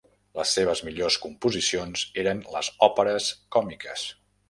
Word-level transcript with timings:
Les 0.37 0.53
seves 0.55 0.81
millors 0.87 1.17
composicions 1.27 2.07
eren 2.25 2.43
les 2.57 2.73
òperes 2.91 3.33
còmiques. 3.59 4.13